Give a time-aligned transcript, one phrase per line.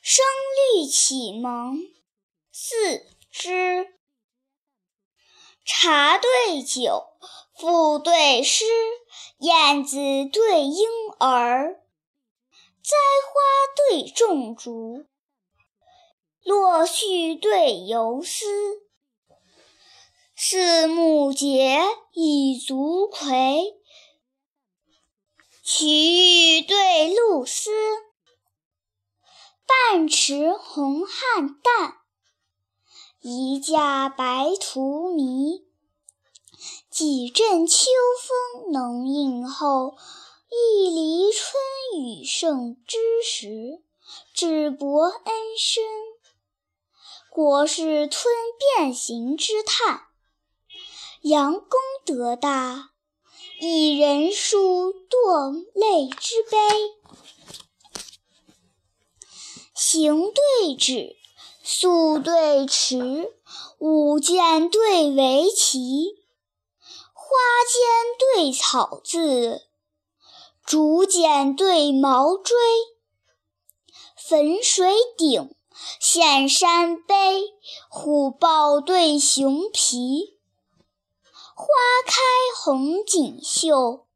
[0.00, 0.24] 声
[0.74, 1.78] 律启蒙
[2.50, 3.86] 四之。
[5.64, 7.04] 茶对酒，
[7.54, 8.64] 赋对诗，
[9.38, 9.96] 燕子
[10.32, 10.88] 对莺
[11.18, 11.74] 儿，
[12.82, 13.40] 栽花
[13.76, 15.04] 对种竹，
[16.42, 18.82] 落絮对游丝。
[20.34, 21.82] 四目结，
[22.14, 23.74] 以足魁，
[25.62, 27.70] 曲玉对露丝。
[29.92, 31.08] 半池红菡
[31.64, 31.94] 萏，
[33.18, 35.64] 一架白荼蘼。
[36.88, 37.86] 几阵秋
[38.22, 39.96] 风能应候，
[40.48, 43.82] 一犁春雨胜之时。
[44.32, 45.82] 智伯恩深，
[47.28, 48.32] 国士吞
[48.76, 50.02] 变形之叹。
[51.22, 51.68] 杨公
[52.06, 52.90] 德大，
[53.58, 56.99] 一人书堕泪之悲。
[59.92, 61.16] 行对止，
[61.64, 63.34] 素对迟，
[63.80, 66.16] 舞剑对围棋，
[67.12, 69.62] 花间对草字，
[70.64, 72.56] 竹简对毛锥。
[74.14, 75.52] 汾水鼎，
[76.00, 77.52] 岘山碑，
[77.88, 80.38] 虎豹对熊皮。
[81.56, 81.66] 花
[82.06, 82.14] 开
[82.62, 84.06] 红锦绣，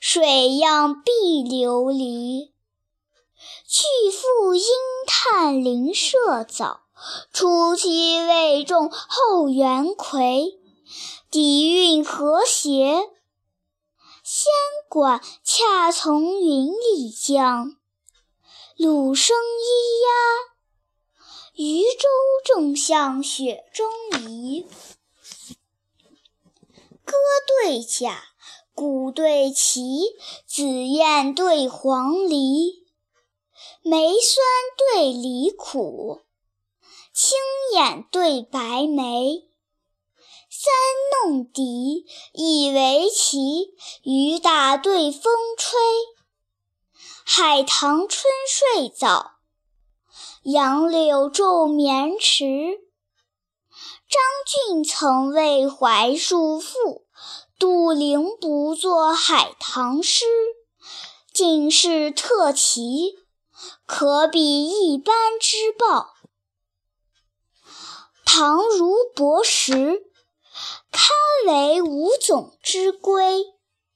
[0.00, 1.12] 水漾碧
[1.44, 2.52] 琉璃。
[3.66, 4.64] 去复因
[5.06, 6.82] 叹邻舍早，
[7.32, 10.58] 初期未种后园葵。
[11.30, 13.08] 底蕴和谐，
[14.24, 14.52] 仙
[14.88, 17.76] 管恰从云里降。
[18.76, 20.10] 鲁声咿呀，
[21.54, 22.08] 渔舟
[22.44, 23.88] 正向雪中
[24.22, 24.66] 移。
[27.04, 27.14] 歌
[27.62, 28.24] 对甲，
[28.74, 30.00] 鼓对旗，
[30.46, 32.89] 紫燕对黄鹂。
[33.82, 34.44] 梅酸
[34.76, 36.20] 对梨苦，
[37.12, 37.38] 青
[37.72, 39.48] 眼对白眉。
[40.48, 45.78] 三弄笛，一围棋，雨打对风吹。
[47.24, 48.24] 海棠春
[48.74, 49.36] 睡早，
[50.42, 52.80] 杨柳昼眠迟。
[54.08, 57.06] 张俊曾为槐树赋，
[57.58, 60.26] 杜陵不作海棠诗。
[61.32, 63.14] 进士特奇。
[63.86, 66.14] 可比一般之报。
[68.24, 70.04] 唐如博识，
[70.92, 71.16] 堪
[71.46, 73.44] 为五种之规。